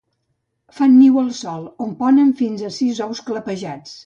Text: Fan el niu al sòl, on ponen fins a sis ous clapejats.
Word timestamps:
Fan 0.77 0.87
el 0.95 0.95
niu 1.01 1.19
al 1.23 1.27
sòl, 1.41 1.67
on 1.87 1.93
ponen 2.01 2.33
fins 2.41 2.65
a 2.71 2.73
sis 2.79 3.05
ous 3.09 3.23
clapejats. 3.31 3.95